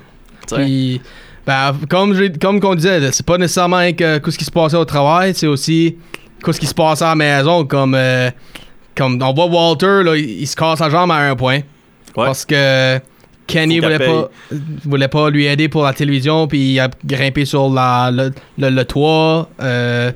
[0.55, 1.01] Puis,
[1.46, 4.85] ben, comme, comme qu'on disait, c'est pas nécessairement rien que ce qui se passait au
[4.85, 5.96] travail, c'est aussi
[6.50, 7.64] ce qui se passait à la maison.
[7.64, 8.31] Comme, euh,
[8.96, 11.59] comme on voit Walter, là, il, il se casse la jambe à un point.
[12.16, 12.26] Ouais.
[12.26, 12.98] Parce que
[13.46, 14.31] Kenny voulait pas,
[14.85, 18.70] voulait pas lui aider pour la télévision, puis il a grimpé sur la, le, le-
[18.70, 19.48] le toit.
[19.62, 20.11] Euh,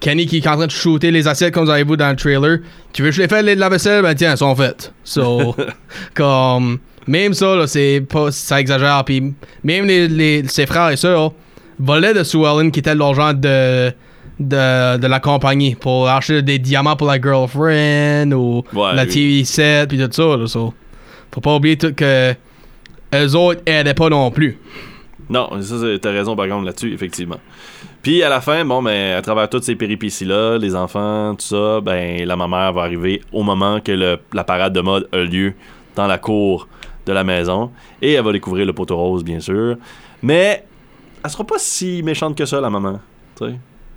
[0.00, 2.16] Kenny qui est en train de shooter les assiettes comme vous avez vu dans le
[2.16, 2.58] trailer.
[2.92, 4.02] Tu veux que je les fasse les la vaisselle?
[4.02, 4.92] Ben tiens, elles sont faites.
[5.04, 5.56] So,
[6.14, 9.02] comme, même ça, là, c'est pas, ça exagère.
[9.04, 9.32] Puis
[9.64, 11.32] même les, les- ses frères et sœurs
[11.78, 13.92] volaient de Sue Ellen qui était l'argent de,
[14.38, 19.08] de, de la compagnie pour acheter des diamants pour la girlfriend ou Ouais, la oui.
[19.08, 20.36] TV set puis tout ça.
[20.36, 20.74] Là, so.
[21.32, 22.34] Faut pas oublier tout que
[23.14, 24.58] eux autres aidaient pas non plus.
[25.28, 27.38] Non, ça, t'as raison par contre là-dessus, effectivement.
[28.02, 31.80] Puis à la fin, bon, ben, à travers toutes ces péripéties-là, les enfants, tout ça,
[31.80, 35.54] ben, la maman va arriver au moment que le- la parade de mode a lieu
[35.96, 36.68] dans la cour
[37.06, 37.72] de la maison.
[38.00, 39.76] Et elle va découvrir le poteau rose, bien sûr.
[40.22, 40.64] Mais
[41.24, 43.00] elle sera pas si méchante que ça, la maman.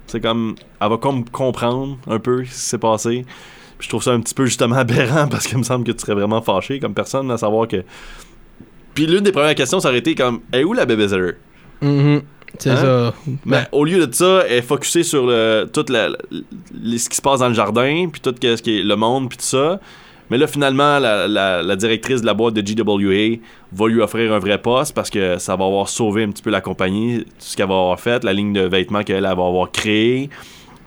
[0.10, 0.56] C'est comme.
[0.82, 3.26] Elle va comme comprendre un peu ce qui s'est passé.
[3.78, 6.00] Puis je trouve ça un petit peu justement aberrant parce qu'il me semble que tu
[6.00, 7.84] serais vraiment fâché comme personne à savoir que.
[8.94, 11.34] Puis l'une des premières questions, ça aurait été comme Est où la babysitter?
[11.82, 12.22] Mhm.
[12.58, 12.76] C'est Hein?
[12.78, 13.14] ça.
[13.46, 17.08] Mais Ben, au lieu de ça, elle est focusée sur le, tout la- la- ce
[17.08, 19.44] qui se passe dans le jardin, puis tout ce qui est le monde, puis tout
[19.46, 19.80] ça.
[20.30, 23.38] Mais là, finalement, la, la- directrice de la boîte de GWA
[23.72, 26.50] va lui offrir un vrai poste parce que ça va avoir sauvé un petit peu
[26.50, 29.32] la compagnie, tout ce qu'elle va avoir fait, la ligne de vêtements qu'elle elle va
[29.32, 30.30] avoir créée.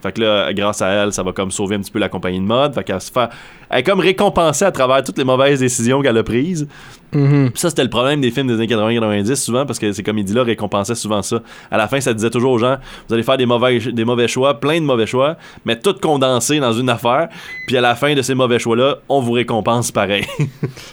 [0.02, 2.40] Fait que là, grâce à elle, ça va comme sauver un petit peu la compagnie
[2.40, 2.74] de mode.
[2.74, 3.28] Fait qu'elle se fait.
[3.70, 6.66] Elle est comme récompensée à travers toutes les mauvaises décisions qu'elle a prises.
[7.12, 7.50] mhm.
[7.54, 10.94] Ça, c'était le problème des films des années 80-90, souvent, parce que ces comédies-là récompensaient
[10.94, 11.40] souvent ça.
[11.70, 12.76] À la fin, ça disait toujours aux gens
[13.08, 16.60] vous allez faire des mauvais, des mauvais choix, plein de mauvais choix, mais tout condensé
[16.60, 17.28] dans une affaire.
[17.66, 20.26] Puis à la fin de ces mauvais choix-là, on vous récompense pareil.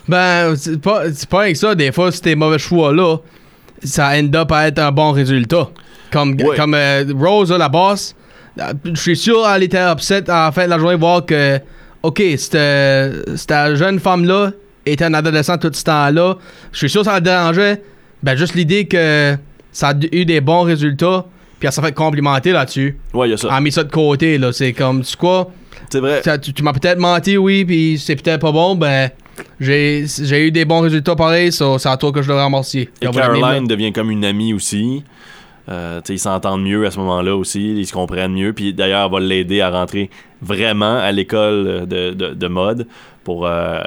[0.08, 1.76] Ben, c'est pas, pas avec ça.
[1.76, 3.18] Des fois, ces mauvais choix-là,
[3.84, 5.70] ça end up à être un bon résultat.
[6.12, 8.16] Comme, comme euh, Rose, la boss,
[8.84, 11.60] je suis sûr elle était upset à la fin de la journée voir que,
[12.04, 12.56] OK, cette,
[13.76, 14.52] jeune femme-là
[14.86, 16.36] était un adolescent tout ce temps-là.
[16.72, 17.84] Je suis sûr que ça la dérangeait.
[18.24, 19.38] Ben, juste l'idée que
[19.72, 21.26] ça a eu des bons résultats,
[21.60, 22.98] puis elle s'est fait complimenter là-dessus.
[23.14, 23.54] ouais, il y a Elle ça.
[23.54, 24.52] a mis ça de côté, là.
[24.52, 25.52] C'est comme, tu quoi?
[25.90, 26.22] C'est vrai.
[26.24, 29.10] Ça, tu, tu m'as peut-être menti, oui, puis c'est peut-être pas bon, ben
[29.60, 32.90] j'ai j'ai eu des bons résultats pareils, so, c'est à toi que je dois remercier.
[33.02, 35.04] Et Caroline devient comme une amie aussi.
[35.70, 38.54] Euh, ils s'entendent mieux à ce moment-là aussi, ils se comprennent mieux.
[38.54, 40.10] Puis d'ailleurs, elle va l'aider à rentrer
[40.42, 42.88] vraiment à l'école de, de- de mode
[43.24, 43.80] pour euh,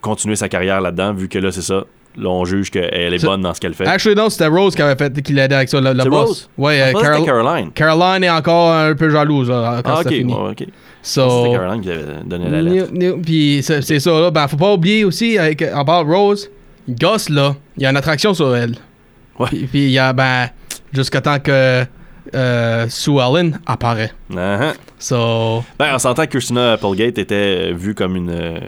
[0.00, 1.84] continuer sa carrière là-dedans, vu que là, c'est ça.
[2.16, 3.86] Là, on juge qu'elle est bonne dans ce qu'elle fait.
[3.86, 6.26] Actually, non, c'était Rose qui avait fait, qui l'aidait avec ça, C'est boss.
[6.26, 6.50] Rose?
[6.58, 7.70] Ouais, Je euh, Carol- Caroline.
[7.72, 10.02] Caroline est encore un peu jalouse là, quand Ah, ok.
[10.04, 10.32] c'était fini.
[10.34, 10.66] ouais, ok.
[11.02, 13.20] So, C'était Caroline qui avait donné la lettre.
[13.22, 14.30] Puis c'est ça, là.
[14.32, 16.50] Ben, faut pas oublier aussi, avec, en parlant de Rose,
[16.88, 18.74] Gus, là, il y a une attraction sur elle.
[19.38, 19.48] Ouais.
[19.50, 20.48] Puis il y a, ben,
[20.92, 21.84] jusqu'à temps que
[22.34, 24.12] euh, Sue Ellen apparaît.
[24.36, 24.72] Ah, ah.
[24.98, 28.58] So, Ben, on s'entend que Christina Applegate était vue comme une, euh,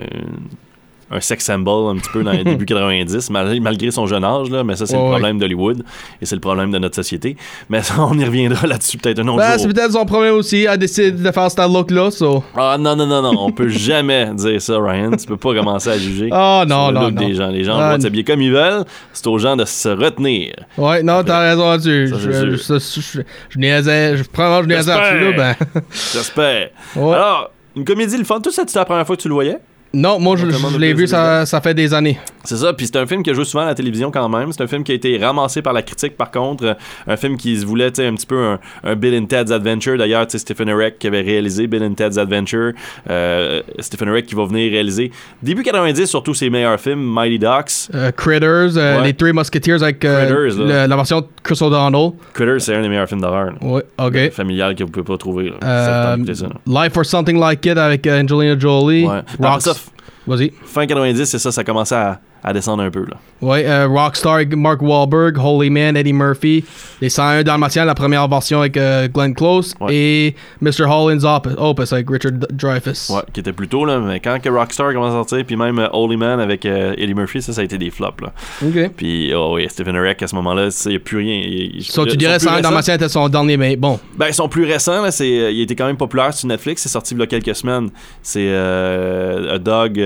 [1.10, 4.48] un sex symbol un petit peu dans les débuts 90, mal- malgré son jeune âge,
[4.50, 5.10] là, mais ça, c'est Ouais, le ouais.
[5.12, 5.82] problème d'Hollywood
[6.22, 7.36] et c'est le problème de notre société.
[7.68, 9.60] Mais ça, on y reviendra là-dessus peut-être un autre ben, jour.
[9.60, 10.62] c'est peut-être son problème aussi.
[10.62, 12.44] Elle a décidé de faire ce look-là, so.
[12.56, 15.10] Ah non, non, non, non, on peut jamais dire ça, Ryan.
[15.16, 16.28] Tu peux pas commencer à juger.
[16.42, 17.26] Ah, non, sur le non, look non.
[17.28, 17.48] des gens.
[17.48, 18.84] Les gens le Ah, s'habiller comme ils veulent.
[19.12, 20.54] C'est aux gens de se retenir.
[20.78, 22.08] Ouais, non, t'as raison là-dessus.
[22.08, 25.80] Je, je, je, je, je niaisais, je, probablement, je niaisais là-dessus, là, ben.
[26.12, 26.68] J'espère.
[26.96, 27.14] Ouais.
[27.14, 28.40] Alors, une comédie, le fun.
[28.40, 29.58] Tout ça, c'était la première fois que tu le voyais?
[29.92, 30.46] Non, moi, je,
[30.78, 32.18] l'ai vu, ça, ça fait des années.
[32.44, 34.50] C'est ça, puis c'est un film qui a joué souvent à la télévision quand même.
[34.52, 36.64] C'est un film qui a été ramassé par la critique par contre.
[36.64, 36.74] Euh,
[37.06, 39.98] Un film qui se voulait, un petit peu un, un Bill and Ted's Adventure.
[39.98, 42.72] D'ailleurs, sais, Stephen Eric qui avait réalisé Bill and Ted's Adventure.
[43.10, 45.10] Euh, Stephen Eric qui va venir réaliser
[45.42, 47.90] début 90 surtout ses meilleurs films, Mighty Ducks.
[47.94, 49.06] Euh, Critters, euh, Ouais.
[49.08, 50.84] les Three Musketeers avec euh, Critters, là.
[50.84, 52.12] le- la version de Chris O'Donnell.
[52.32, 53.52] Critters, c'est un des meilleurs films d'horreur.
[53.60, 54.30] Ouais, ok.
[54.32, 55.50] Familial que vous pouvez pas trouver.
[55.50, 55.56] Là.
[55.62, 56.48] Euh, Ça ça.
[56.66, 59.04] Life or Something Like It avec Angelina Jolie.
[59.04, 59.20] Ouais.
[59.40, 59.79] Rocks.
[60.26, 60.52] Vas-y.
[60.64, 63.00] fin 90, c'est ça, ça commençait à, à descendre un peu.
[63.06, 63.16] Là.
[63.42, 66.64] Ouais, euh, Rockstar Mark Wahlberg, Holy Man, Eddie Murphy,
[67.00, 69.94] Les 101 Dalmatiens, la première version avec euh, Glenn Close, Ouais.
[69.94, 70.84] et Mr.
[70.84, 73.10] Holland's Opus, Opus avec Richard Dreyfuss.
[73.10, 75.78] Ouais, qui était plus tôt, là, mais quand que Rockstar commence à sortir, puis même
[75.78, 78.20] euh, Holy Man avec Eddie Murphy, ça, ça a été des flops.
[78.22, 78.32] Là.
[78.66, 78.90] Ok.
[78.96, 81.40] Puis, oh oui, Stephen Hurek, à ce moment-là, il n'y a plus rien.
[81.44, 82.68] Il- So, tu dirais plus 101 récents.
[82.68, 83.98] Dalmatiens était son dernier, mais bon.
[84.16, 86.88] Ben, ils sont plus récents, là, c'est, il était quand même populaire sur Netflix, c'est
[86.88, 87.90] sorti il y a quelques semaines.
[88.22, 89.98] C'est A Dog.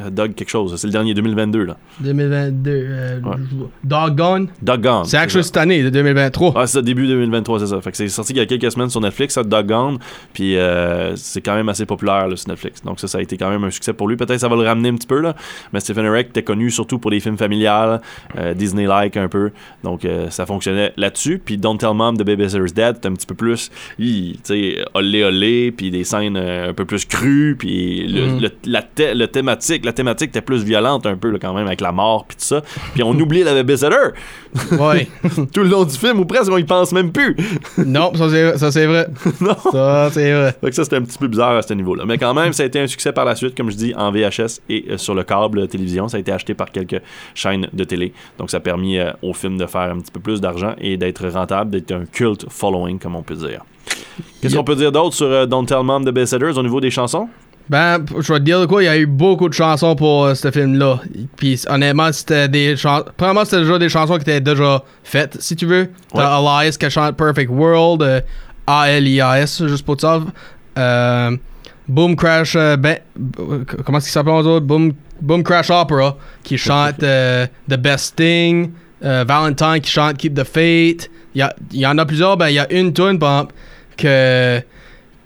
[0.00, 1.76] Euh, Dog quelque chose, c'est le dernier 2022, là.
[2.00, 2.70] 2022.
[2.70, 3.36] Euh, Ouais.
[3.84, 4.48] Doggone.
[4.62, 5.04] Doggone.
[5.04, 6.52] C'est actually cette année, de 2023.
[6.56, 7.80] Ah, c'est ça, début 2023, c'est ça.
[7.80, 9.98] Fait que c'est sorti il y a quelques semaines sur Netflix, ça, Doggone.
[10.32, 12.82] Puis euh, c'est quand même assez populaire là, sur Netflix.
[12.82, 14.16] Donc ça, ça a été quand même un succès pour lui.
[14.16, 15.34] Peut-être ça va le ramener un petit peu, là.
[15.72, 18.00] Mais Stephen Hurek était connu surtout pour des films familiales,
[18.38, 19.50] euh, Disney-like un peu.
[19.84, 21.40] Donc ça fonctionnait là-dessus.
[21.44, 25.24] Puis Don't Tell Mom de Babysitter's Dead, c'était un petit peu plus, tu sais, olé
[25.24, 28.40] olé, puis des scènes un peu plus crues, puis le, Mhm.
[28.40, 31.66] le- la, thé- le thématique, la thématique était plus violente un peu là, quand même
[31.66, 32.62] avec la mort puis tout ça.
[32.94, 33.96] Puis on oubliait la Babysitter
[34.78, 35.08] Ouais.
[35.52, 37.36] tout le long du film ou presque on y pense même plus.
[37.78, 39.06] non, ça c'est, vrai.
[39.40, 39.56] non.
[39.72, 40.56] Ça c'est vrai.
[40.60, 42.04] Fait que ça, c'était un petit peu bizarre à ce niveau-là.
[42.06, 44.10] Mais quand même, ça a été un succès par la suite, comme je dis, en
[44.10, 46.08] VHS et euh, sur le câble télévision.
[46.08, 47.00] Ça a été acheté par quelques
[47.34, 48.12] chaînes de télé.
[48.38, 50.96] Donc, ça a permis euh, au film de faire un petit peu plus d'argent et
[50.96, 53.62] d'être rentable, d'être un cult following, comme on peut dire.
[54.40, 54.58] Qu'est-ce Yep.
[54.58, 57.28] qu'on peut dire d'autre sur euh, Don't Tell Mom de Babysitters au niveau des chansons?
[57.70, 60.24] Ben, je vais te dire de quoi, il y a eu beaucoup de chansons pour
[60.24, 60.98] euh, ce film-là.
[61.36, 63.04] Puis honnêtement, c'était des chansons.
[63.16, 65.88] Premièrement, c'était déjà des chansons qui étaient déjà faites, si tu veux.
[66.12, 68.20] T'as Elias qui chante Perfect World, euh,
[68.66, 70.20] A-L-I-A-S, juste pour ça.
[70.78, 71.36] Euh,
[71.86, 72.56] Boom Crash.
[72.56, 72.98] euh, ben,
[73.86, 74.66] comment est-ce qu'il s'appelle les autres?
[74.66, 78.72] Boom, Boom Crash Opera qui chante euh, The Best Thing.
[79.00, 81.08] Valentine qui chante Keep the Faith.
[81.36, 82.36] Il y, y en a plusieurs.
[82.36, 83.54] Ben, il y a une tune, par exemple,
[83.96, 84.60] que,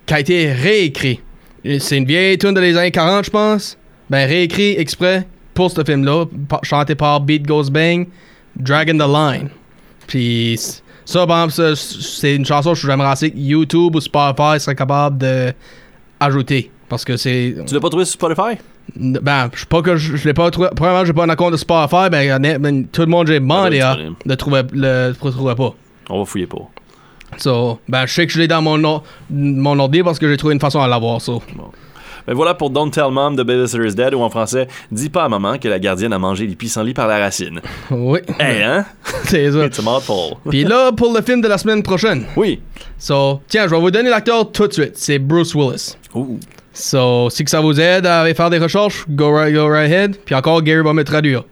[0.04, 1.22] qui a été réécrite.
[1.78, 3.78] C'est une vieille tune de les années 40, je pense.
[4.10, 6.26] Ben, réécrit exprès pour ce film-là,
[6.62, 8.06] chanté par Beat Goes Bang,
[8.56, 9.48] Dragon the Line.
[10.06, 10.58] Puis
[11.04, 14.74] ça, par exemple, c'est une chanson que je j'aimerais assez que YouTube ou Spotify serait
[14.74, 15.52] capable de
[16.20, 16.70] ajouter.
[16.88, 17.54] Parce que c'est.
[17.66, 18.58] Tu l'as pas trouvé sur Spotify?
[18.96, 20.68] Ben, je sais pas que je, je l'ai pas trouvé.
[20.76, 22.10] Premièrement, j'ai pas un compte de Spotify.
[22.10, 24.16] Ben, ben, tout le monde j'ai demandé Ah, disponible.
[24.26, 25.74] de trouver le le trouver pas.
[26.10, 26.70] On va fouiller pour.
[27.38, 30.36] So, ben, je sais que je l'ai dans mon, or- mon ordi parce que j'ai
[30.36, 31.20] trouvé une façon à l'avoir.
[31.20, 31.42] So.
[32.26, 35.28] Ben voilà pour Don't Tell Mom de Babysitter's Dead, ou en français, Dis pas à
[35.28, 37.60] maman que la gardienne a mangé les pissenlits par la racine.
[37.90, 38.86] Oui, Hey, hein?
[39.24, 39.66] c'est ça.
[39.66, 39.82] It's a.
[40.50, 42.24] Puis là, pour le film de la semaine prochaine.
[42.36, 42.60] Oui.
[42.98, 44.92] So, tiens, je vais vous donner l'acteur tout de suite.
[44.96, 45.96] C'est Bruce Willis.
[46.14, 46.38] Ouh.
[46.72, 50.16] So, si que ça vous aide à faire des recherches, go right, go right ahead.
[50.24, 51.44] Puis encore, Gary va me traduire.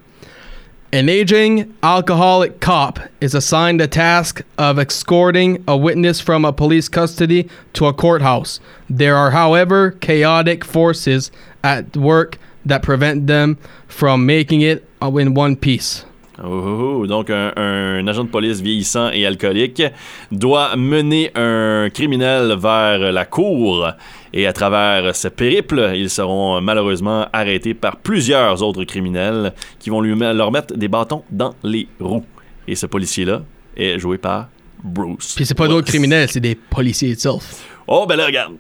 [0.95, 6.87] An aging alcoholic cop is assigned the task of escorting a witness from a police
[6.87, 8.61] custody to a courthouse.
[8.91, 11.31] There are, however, chaotic forces
[11.65, 13.57] at work that prevent them
[13.89, 16.05] from making it in one piece.
[16.39, 17.07] Oh.
[17.07, 19.95] Donc, un, un agent de police vieillissant et alcoolique
[20.31, 23.95] doit mener un criminel vers la cour.
[24.35, 30.01] Et à travers ce périple, ils seront malheureusement arrêtés par plusieurs autres criminels qui vont
[30.01, 32.25] lui, leur mettre des bâtons dans les roues.
[32.67, 33.43] Et ce policier-là
[33.77, 34.49] est joué par
[34.83, 35.35] Bruce.
[35.37, 37.63] Puis c'est pas d'autres criminels, c'est des policiers itself.
[37.87, 38.55] Oh, ben là, regarde.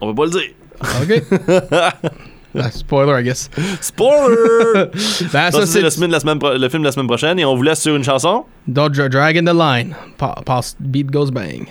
[0.00, 0.50] On va pas le dire.
[1.02, 2.10] OK?
[2.58, 3.48] Ah, spoiler, I guess.
[3.80, 4.90] Spoiler!
[5.32, 7.44] Ben, ça, c'est le, film de la semaine le film de la semaine prochaine et
[7.44, 8.44] on vous laisse sur une chanson.
[8.66, 9.94] Dodger Dragon the Line.
[10.18, 11.68] Pa- Pass Beat Goes Bang.